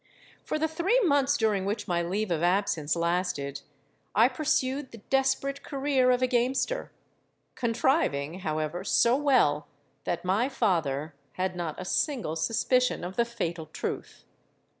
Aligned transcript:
"For 0.43 0.57
the 0.57 0.67
three 0.67 0.99
months 1.01 1.37
during 1.37 1.63
which 1.63 1.87
my 1.87 2.01
leave 2.01 2.31
of 2.31 2.41
absence 2.41 2.95
lasted, 2.95 3.61
I 4.15 4.29
pursued 4.29 4.89
the 4.89 4.97
desperate 4.97 5.61
career 5.61 6.09
of 6.09 6.23
a 6.23 6.27
gamester, 6.27 6.91
contriving, 7.53 8.39
however, 8.39 8.83
so 8.83 9.15
well, 9.15 9.67
that 10.05 10.25
my 10.25 10.49
father 10.49 11.13
had 11.33 11.55
not 11.55 11.79
a 11.79 11.85
single 11.85 12.35
suspicion 12.35 13.03
of 13.03 13.15
the 13.15 13.25
fatal 13.25 13.67
truth. 13.67 14.25